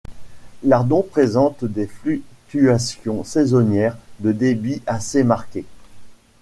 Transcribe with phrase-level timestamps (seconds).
[0.63, 5.67] L'Ardon présente des fluctuations saisonnières de débit assez marquées.